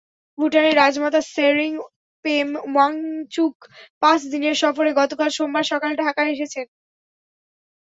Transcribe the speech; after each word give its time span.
ভুটানের 0.37 0.75
রাজমাতা 0.77 1.21
শেরিং 1.33 1.71
পেম 2.25 2.49
ওয়াংচুক 2.65 3.55
পাঁচ 4.01 4.19
দিনের 4.31 4.55
সফরে 4.61 4.91
গতকাল 4.99 5.29
সোমবার 5.37 5.65
সকালে 5.71 5.95
ঢাকায় 6.03 6.31
এসেছেন। 6.35 6.65